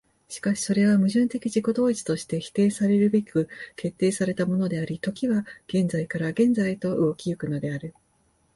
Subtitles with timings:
[0.29, 7.93] しかしそれは矛盾的自己同一として否定せられるべく決定せられたものであり、時は現在から現在へと動き行くのである。